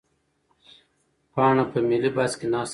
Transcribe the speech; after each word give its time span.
پاڼه 1.33 1.63
په 1.71 1.79
ملي 1.89 2.11
بس 2.15 2.31
کې 2.39 2.47
ناسته 2.53 2.67
ده. 2.67 2.69